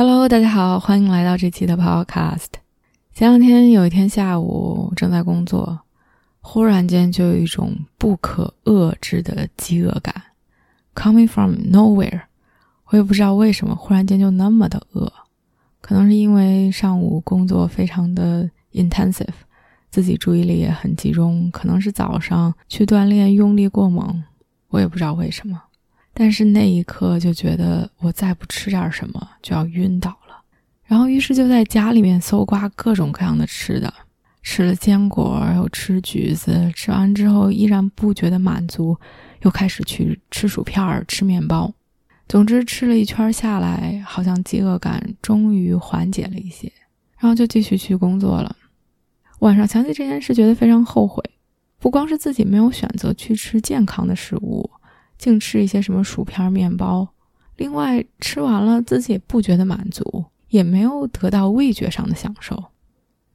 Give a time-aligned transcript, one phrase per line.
[0.00, 2.46] Hello，大家好，欢迎来到这期的 Podcast。
[3.12, 5.80] 前两天有一天下午正在工作，
[6.40, 10.14] 忽然间就有一种不可遏制的饥饿感
[10.94, 12.20] ，coming from nowhere。
[12.90, 15.12] 我也不知道为什么，忽然间就那么的饿，
[15.80, 19.26] 可能是因为上午工作非常的 intensive，
[19.90, 24.22] 自己注意力也很集中，可能是早上去锻炼用力过猛，
[24.68, 25.60] 我也不知道为什么。
[26.20, 30.34] 但是那一刻就觉得我再不吃点什么就要晕倒了，
[30.84, 33.94] 然后于是就在家里面搜刮各种各样的吃的，
[34.42, 38.98] 吃了坚果，又吃橘子，吃完之后依然不觉得满足，
[39.42, 41.72] 又开始去吃薯片儿、吃面包。
[42.26, 46.72] 总之吃了一圈下来，好像饥饿感终于缓解了一些，
[47.18, 48.56] 然后就继续去工作了。
[49.38, 51.22] 晚上想起这件事，觉得非常后悔，
[51.78, 54.68] 不光是自己没有选择去吃健康的食物。
[55.18, 57.08] 净吃一些什么薯片、面包，
[57.56, 62.64] 另外吃完了自己也不觉得满足，也没有得到味觉上的享受。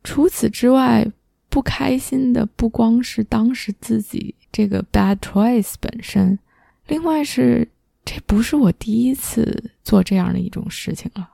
[0.03, 1.05] 除此之外，
[1.49, 6.39] 不开心的不光是当时自己这个 bad choice 本身，
[6.87, 7.69] 另外是
[8.03, 11.29] 这不是我第一次做这样的一种事情了。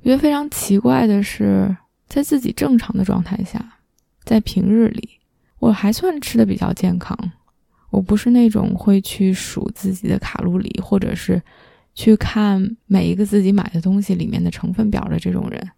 [0.00, 1.76] 我觉得非常奇怪的是，
[2.08, 3.78] 在自己正常的状态下，
[4.24, 5.08] 在平日里，
[5.58, 7.16] 我还算吃的比较健康。
[7.92, 11.40] 我不是那种会去数自己的卡路里，或者是
[11.94, 15.70] 去看每一个自己买的东西里面的成分表的这种人。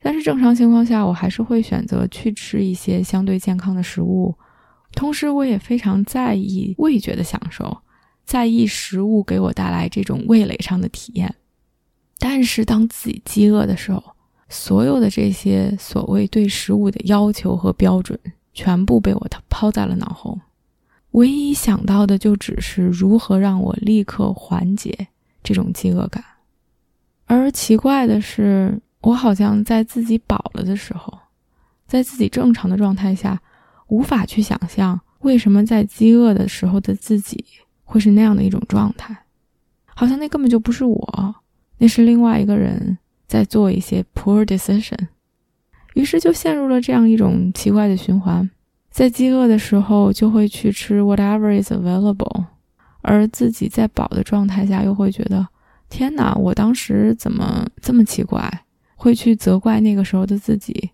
[0.00, 4.32] 但是正常情况下，我还是会选择去吃一些相对健康的食物。
[4.92, 7.76] 同时，我也非常在意味觉的享受，
[8.24, 11.34] 在意食物给我带来这种味蕾上的体验。
[12.18, 14.02] 但是，当自己饥饿的时候，
[14.48, 18.18] 所有的这些所谓对食物的要求和标准，
[18.54, 20.38] 全部被我抛在了脑后。
[21.12, 25.08] 唯一想到的就只是如何让我立刻缓解
[25.42, 26.22] 这种饥饿感，
[27.26, 31.18] 而奇怪的是，我好像在自己饱了的时候，
[31.86, 33.40] 在自己正常的状态下，
[33.88, 37.44] 无法去想象为什么在饥饿的时候的自己
[37.84, 39.24] 会是那样的一种状态，
[39.96, 41.34] 好像那根本就不是我，
[41.78, 45.08] 那是另外一个人在做一些 poor decision，
[45.94, 48.48] 于是就陷入了这样一种奇怪的循环。
[48.90, 52.44] 在饥饿的时候，就会去吃 whatever is available，
[53.02, 55.46] 而自己在饱的状态下，又会觉得
[55.88, 58.64] 天哪，我当时怎么这么奇怪？
[58.96, 60.90] 会去责怪那个时候的自己，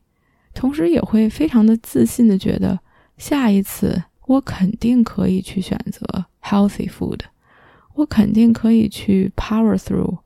[0.55, 2.79] 同时也会非常的自信的觉得，
[3.19, 7.21] 下一次我肯定可以去选择 healthy food，
[7.95, 10.19] 我肯定可以去 power through，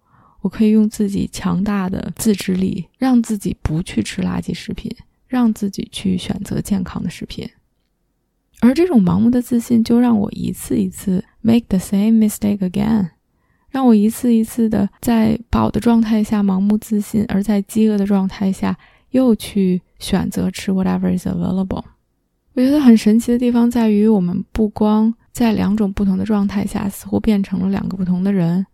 [0.43, 4.95] 我可以用自己强大的自制力，让自己不去吃垃圾食品，
[5.27, 7.49] 让自己去选择健康的食品。
[8.61, 13.09] 而这种盲目的自信，就让我一次一次 make the same mistake again，
[13.71, 18.77] 让我一次一次的在饱的状态下盲目自信，而在饥饿的状态下
[19.11, 21.85] 又去选择吃 whatever is available。
[22.55, 28.67] 我觉得很神奇的地方在于，我们不光在两种不同的状态下似乎变成了两个不同的人，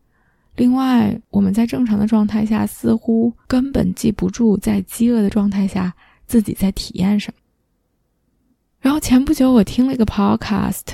[0.57, 5.95] 另外我们在正常的状态下似乎根本记不住在饥饿的状态下
[6.27, 7.39] 自己在体验什么。
[8.87, 10.85] 然后前不久我听了一个 podcast，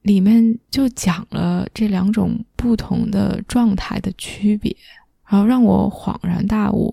[0.00, 4.74] 里面就讲了这两种不同的状态的区别，
[5.28, 6.90] 然后让我恍然大悟。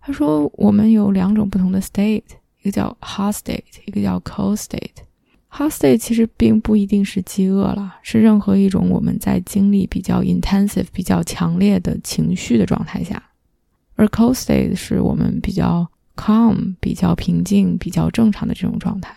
[0.00, 2.22] 他说我们有两种不同的 state，
[2.62, 5.04] 一个叫 hot state，一个叫 cold state。
[5.50, 13.22] hot state 其实并不一定是饥饿了，是任何一种我们在经历比较 intensive、比较强烈的情绪的状态下，
[13.96, 15.86] 而 cold state 是我们比较
[16.16, 19.14] calm、比较平静、比较正常的这种状态。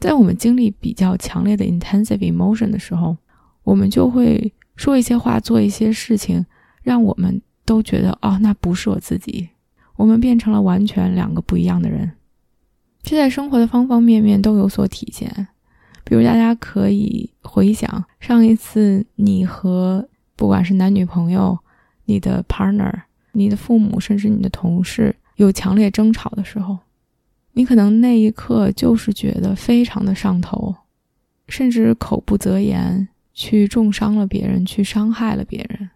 [0.00, 3.16] 在我们经历比较强烈的 intensive emotion 的时候，
[3.62, 6.44] 我们就会说一些话，做一些事情，
[6.82, 9.48] 让我们都觉得哦，那不是我自己，
[9.96, 12.12] 我们变成了完全两个不一样的人。
[13.02, 15.48] 这在生活的方方面面都有所体现。
[16.04, 20.06] 比如，大家可以回想上一次你和
[20.36, 21.58] 不管是男女朋友、
[22.04, 22.92] 你的 partner、
[23.32, 26.78] 你的父母，甚至你的同事有强烈争吵的时候。
[27.54, 30.74] 你可能那一刻就是觉得非常的上头，
[31.48, 35.88] 甚至口不择言，去重伤了别人，去伤害了别人。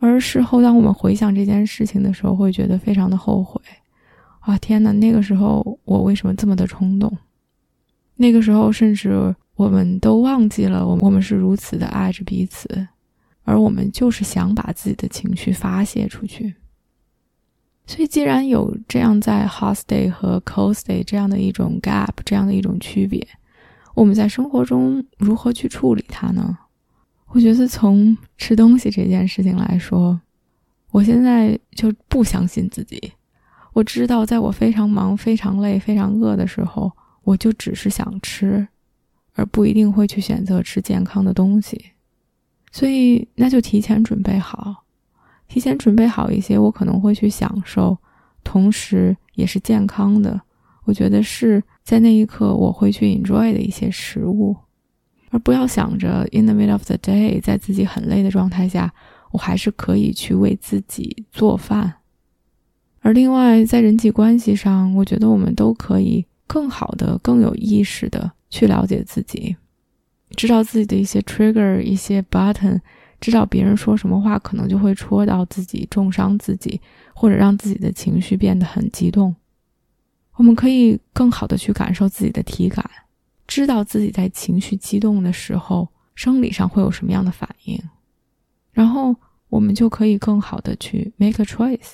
[0.00, 3.60] 而事后当我们回想这件事情的时候，会觉得非常的后悔。
[4.40, 4.90] 啊，天哪！
[4.90, 7.16] 那个时候我为什么这么的冲动？
[8.16, 12.88] 那个时候甚至我们都忘记了，我我们是如此的爱着彼此，
[13.44, 16.56] 而我们就是想把自己的情绪发泄出去。
[17.86, 23.26] 所以，既然有这样在 hot day 和 cold day 这样的一种 gap，这样的一种区别，
[23.94, 26.56] 我们在生活中如何去处理它呢？
[27.28, 30.20] 我觉得从吃东西这件事情来说，
[30.90, 33.12] 我现在就不相信自己。
[33.72, 36.92] 我知道，在我非常忙、非常累、非常饿的时候，
[37.22, 38.68] 我就只是想吃，
[39.34, 41.92] 而不一定会去选择吃健康的东西。
[42.70, 44.81] 所以，那就提前准备好。
[45.52, 47.98] 提前准备好一些，我可能会去享受，
[48.42, 50.40] 同时也是健康的。
[50.84, 54.56] 我觉得是在那一刻我会去 enjoy 的一些食物，
[55.28, 58.90] 而不要想着 in the middle of the day，在自己很累的状态下，
[59.30, 61.96] 我还是可以去为自己做饭。
[63.02, 69.54] 而另外，在人际关系上，我觉得我们都可以更好的、更有意识的去了解自己，
[70.30, 72.80] 知道自己的一些 trigger、一些 button。
[73.22, 76.80] 知道别人说什么话可能就会戳到自己，重伤自己，
[77.14, 79.32] 或者让自己的情绪变得很激动。
[80.34, 82.84] 我们可以更好的去感受自己的体感，
[83.46, 87.80] 知道自己在情绪激动的时候，生理上会有什么样的反应，
[88.72, 89.14] 然后
[89.48, 91.92] 我们就可以更好的去 make a choice。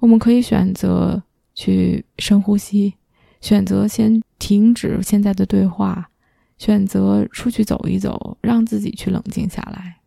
[0.00, 1.22] 我们可以选择
[1.54, 2.92] 去深呼吸，
[3.40, 6.10] 选择先停止现在的对话，
[6.58, 9.97] 选择出去走一走，让自己去冷静下来。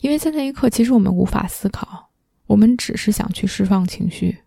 [0.00, 2.10] 因为在那一刻，其实我们无法思考，
[2.46, 4.38] 我们只是想去释放情绪，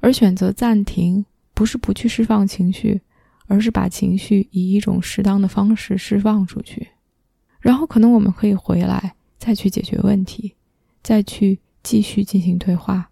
[0.00, 1.24] 而选择暂停，
[1.54, 3.00] 不是不去释放情绪，
[3.46, 6.88] 而是把情绪以一种适当的方式释放出去，
[7.60, 10.56] 然后可能我们可以回来再去解决问题，
[11.02, 13.10] 再去继续进行对话。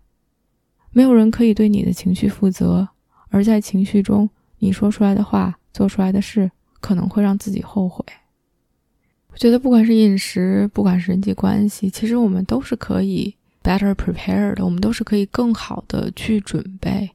[0.90, 2.88] 没有人可以对你的情绪负责，
[3.28, 6.50] 而在情绪中，你说出来的话、做出来的事，
[6.80, 8.04] 可能会让自己后悔。
[9.34, 13.34] 我觉得，不管是饮食，不管是人际关系，其实我们都是可以
[13.64, 14.64] better prepared 的。
[14.64, 17.10] 我们都是可以更好的去准备，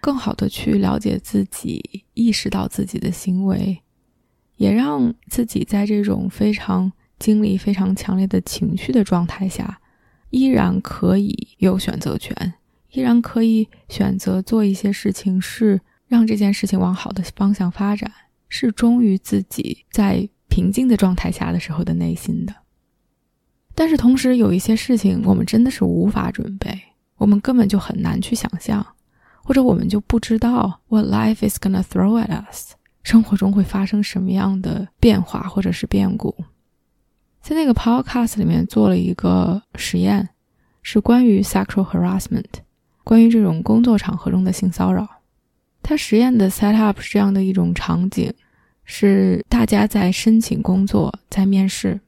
[0.00, 3.82] 更好的去了解自己，意识到自己的行为，
[4.56, 9.80] 也让自己在这种非常经历非常强烈的情绪的状态下，
[10.30, 12.54] 依然可以有选择权，
[12.92, 18.08] 依然可以选择做一些事情，是让这件事情往好的方向发展，
[18.48, 20.28] 是忠于自己在。
[20.54, 22.54] 平静的状态下的时候的内心的，
[23.74, 26.80] 但是同时有一些事情我们真的是无法准备，
[27.16, 28.86] 我们根本就很难去想象，
[29.42, 36.32] 或者我们就不知道 what life is gonna throw at us，生活中会发生什么样的变化或者是变故。
[37.40, 40.28] 在那个 podcast 里面做了一个实验，
[40.82, 42.44] 是关于 sexual harassment，
[43.02, 45.04] 关于这种工作场合中的性骚扰。
[45.82, 48.32] 他实验的 set up 是这样的一种场景。
[48.84, 51.98] 是大家在申请工作，在面试，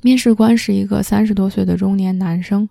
[0.00, 2.68] 面试官是一个三十多岁的中年男生，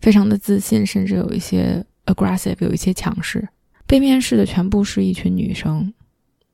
[0.00, 3.48] 非常的自信，甚至有一些 aggressive，有一些强势。
[3.86, 5.92] 被面试的全部是一群女生，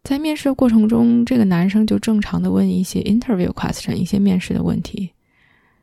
[0.02, 5.12] 在面试的过程中，这个男生就正常的问一些 interview question，一些面试的问题，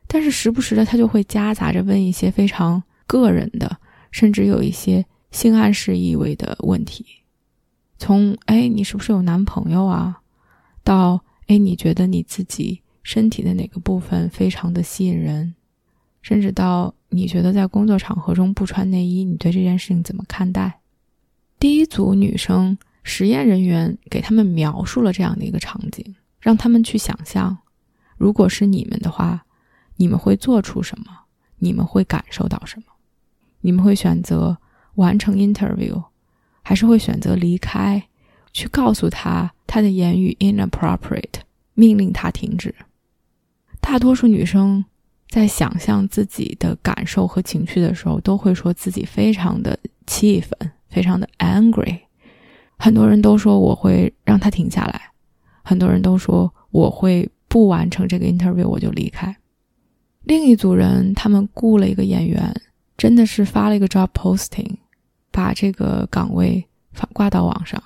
[0.06, 3.78] 但是时不时的他就会夹杂着问一些非常个人的，
[4.10, 7.06] 甚至有一些性暗示意味的问题，
[7.98, 10.20] 从哎，你是不是有男朋友啊？
[10.86, 15.56] 到哎，你觉得你自己身体的哪个部分非常的吸引人？
[16.22, 20.80] 甚至到你觉得在工作场合中不穿内衣，你对这件事情怎么看待？
[21.58, 27.58] 第一组女生实验人员给他们描述了这样的一个场景，让他们去想象，
[28.16, 29.44] 如果是你们的话，
[29.96, 31.06] 你们会做出什么？
[31.58, 32.86] 你们会感受到什么？
[33.62, 34.56] 你们会选择
[34.94, 36.04] 完成 interview，
[36.62, 38.04] 还是会选择离开？
[38.52, 41.40] 去告诉他他的言语 inappropriate，
[41.74, 42.74] 命令他停止。
[43.78, 44.82] 大多数女生
[45.28, 50.50] 在想象自己的感受和情绪的时候，都会说自己非常的气愤，
[50.88, 51.98] 非常的 angry。
[52.78, 55.10] 很多人都说我会让他停下来，
[55.62, 59.36] 很多人都说我会不完成这个 interview 我就离开。
[60.22, 62.50] 另一组人，他们雇了一个演员，
[62.96, 64.76] 真的是发了一个 job posting，
[65.30, 67.82] 把这个岗位发挂到网上。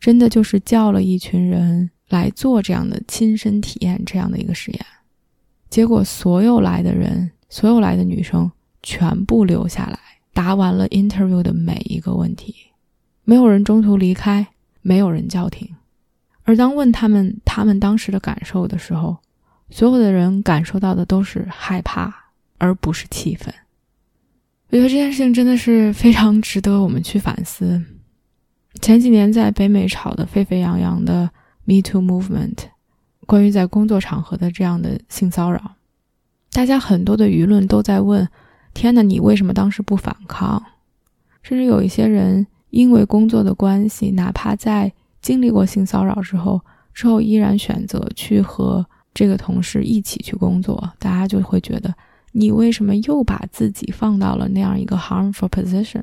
[0.00, 4.86] 真的就是叫了一群人来做这样的亲身体验，这样的一个实验，
[5.68, 8.50] 结果所有来的人，所有来的女生
[8.82, 9.98] 全部留下来，
[10.32, 12.54] 答完了 interview 的每一个问题，
[13.24, 14.46] 没有人中途离开，
[14.82, 15.68] 没有人叫停。
[16.44, 19.18] 而当问他们他们当时的感受的时候，
[19.68, 22.14] 所有的人感受到的都是害怕，
[22.56, 23.52] 而不是气愤。
[24.70, 27.82] 我觉得这件事情真的是非常值得我们去反思。
[28.88, 31.28] 前几年在北美炒得沸沸扬扬的
[31.66, 32.56] Me Too Movement，
[33.26, 35.72] 关于在工作场合的这样的性骚扰，
[36.52, 38.26] 大家很多的舆论都在问：
[38.72, 40.64] 天哪，你为什么当时不反抗？
[41.42, 44.90] 甚至有一些人因为工作的关系，哪怕在
[45.20, 46.58] 经历过性骚扰之后，
[46.94, 51.94] 之后依然选择去和这个同事一起去工作，大家就会觉得。
[52.32, 56.02] 你为什么又把自己放到了那样一个 harmful position？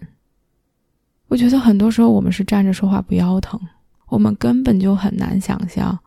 [1.27, 3.59] 我觉得很多时候我们是站着说话不腰疼，
[4.07, 5.97] 我们根本就很难想象，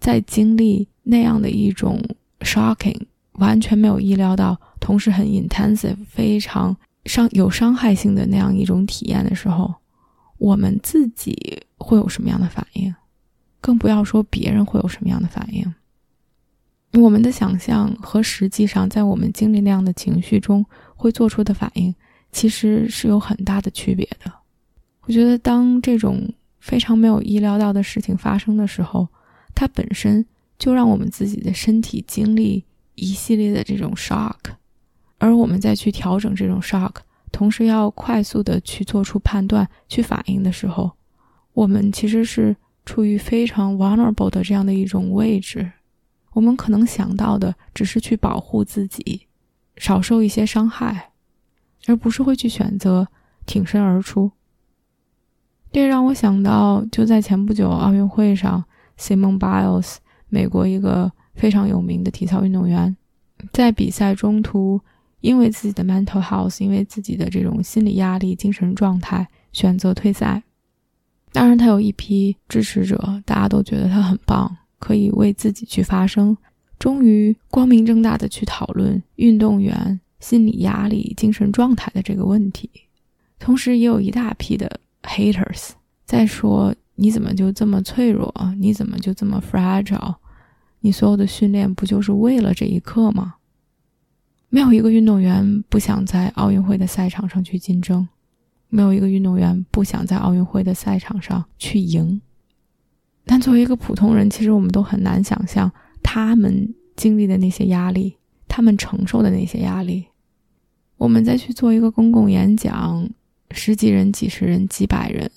[0.00, 2.02] 在经历那样的一种
[2.40, 3.00] shocking、
[3.34, 6.76] 完全没有意料到，同时很 intensive、非常
[7.06, 9.72] 伤有伤害性的那样一种体验的时候，
[10.38, 12.94] 我们自己会有什么样的反应？
[13.60, 15.74] 更不要说别人会有什么样的反应。
[17.00, 20.64] 我们的想象和实际上在我们经历那样的情绪中
[20.94, 21.94] 会做出的反应，
[22.30, 24.30] 其实是有很大的区别的。
[25.06, 29.06] 我觉得，当这种非常没有意料到的事情发生的时候，
[29.54, 30.24] 它本身
[30.58, 34.38] 就让我们自己的身体经历一系列的这种 shock，
[35.18, 36.94] 而我们再去调整这种 shock，
[37.30, 40.90] 同时要快速的去做出判断、去反应的时候，
[41.52, 42.56] 我们其实是
[42.86, 45.70] 处于非常 vulnerable 的这样的一种位置。
[46.32, 49.26] 我们可能想到的只是去保护自己，
[49.76, 51.10] 少受一些伤害，
[51.86, 53.06] 而不是会去选择
[53.44, 54.32] 挺身而出。
[55.74, 58.62] 这让我想到，就在前不久奥运会上
[58.96, 59.96] ，Simon Biles，
[60.28, 62.96] 美国一个非常有名的体操运动员，
[63.52, 64.80] 在比赛中途
[65.20, 70.40] 因为自己的 mental health，因为自己的这种心理压力、精神状态，选择退赛。
[71.32, 74.56] 当然，他有一批支持者，大家都觉得他很棒。
[74.78, 76.36] 可以为自己去发声，
[76.78, 82.70] 终于光明正大的去讨论运动员心理压力、精神状态的这个问题。
[83.40, 85.70] 同时，也有一大批的 haters
[86.04, 88.32] 在说：“你怎么就这么脆弱？
[88.58, 90.16] 你怎么就这么 fragile？
[90.80, 93.36] 你所有的训练不就是为了这一刻吗？”
[94.50, 98.06] 没有一个运动员不想在奥运会的赛场上去竞争，
[98.68, 102.20] 没有一个运动员不想在奥运会的赛场上去赢。
[103.24, 110.06] 但作为一个普通人，其实我们都很难想象他们经历的那些压力，他们承受的那些压力。
[110.98, 113.10] 我们再去做一个公共演讲，
[113.54, 115.30] 十几人、几十人、几百人，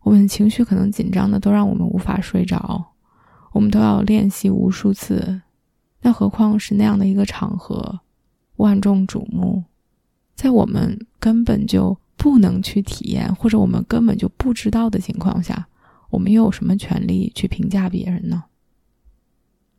[0.00, 2.84] 我们情绪可能紧张的都让我们无法睡着，
[3.52, 5.42] 我们都要练习无数次。
[6.00, 8.00] 那何况是那样的一个场合，
[8.56, 9.62] 万众瞩目，
[10.34, 15.68] 在我们根本就不能去体验，或者我们根本就不知道的情况下。
[16.08, 18.44] 我们又有什么权利去评价别人呢？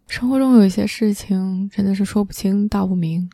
[0.08, 3.30] 生活中有一些事情真的是说不清道不明。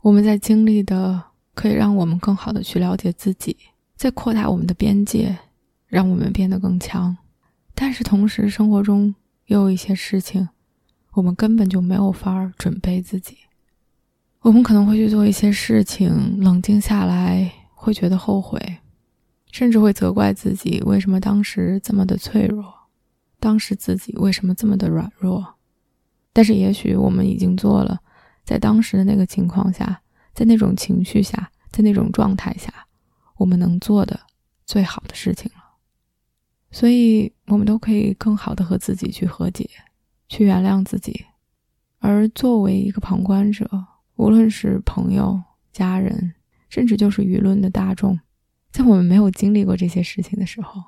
[0.00, 1.22] 我们在经历的
[1.58, 3.56] 可以让我们更好的去了解自己，
[3.96, 5.36] 在扩大我们的边界，
[5.88, 7.16] 让我们变得更强。
[7.74, 9.12] 但是同时，生活中
[9.46, 10.48] 又有一些事情，
[11.14, 13.38] 我们根本就没有法儿准备自己。
[14.42, 18.78] 我们可能会去做一些事情，冷静下来会觉得后悔。
[19.50, 22.72] 甚至会责怪自己为什么当时这么的脆弱，
[23.40, 25.54] 当时自己为什么这么的软弱。
[26.32, 27.98] 但是也许我们已经做了，
[28.44, 30.00] 在当时的那个情况下，
[30.38, 32.72] 在那种情绪下，在那种状态下，
[33.38, 34.20] 我们能做的
[34.64, 35.60] 最好的事情了。
[36.70, 39.68] 所以，我们都可以更好的和自己去和解，
[40.28, 41.26] 去原谅自己。
[41.98, 43.68] 而作为一个旁观者，
[44.14, 45.42] 无论是朋友、
[45.72, 46.34] 家人，
[46.68, 48.16] 甚至就是舆论的大众。
[48.70, 50.80] 在我们没有经历过这些事情的时候，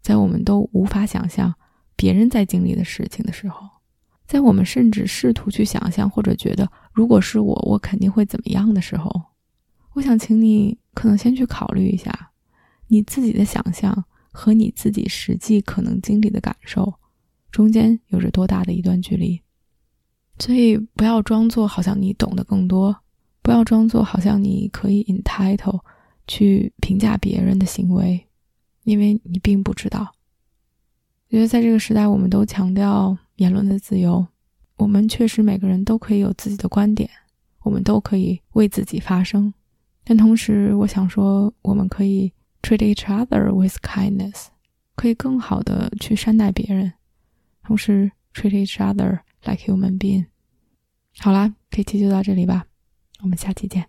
[0.00, 1.54] 在我们都无法想象
[1.94, 3.68] 别人在经历的事情的时候，
[4.28, 9.10] 在我们甚至试图去想象或者觉得如果是我，我肯定会怎么样的时候，
[9.94, 12.30] 我想请你可能先去考虑一下，
[12.88, 16.92] 你自己的想象和你自己实际可能经历的感受
[17.50, 19.40] 中间有着多大的一段距离。
[20.38, 22.94] 所以不要装作好像你懂得更多，
[23.42, 25.80] 不要装作好像你可以 entitle。
[26.30, 28.28] 去评价别人的行为，
[28.84, 30.14] 因为你并不知道。
[31.28, 34.24] 我觉得在这个时代，我们都强调言论的自由，
[34.76, 37.08] 我们确实每个人都可以有自己的观点，
[37.62, 39.52] 我们都可以为自己发声。
[40.04, 44.46] 但同时，我想说，我们可以 treat each other with kindness，
[44.94, 46.92] 可以更好的去善待别人，
[47.62, 50.26] 同时 treat each other like human being。
[51.18, 52.66] 好啦，这期就到这里吧，
[53.20, 53.88] 我们下期见。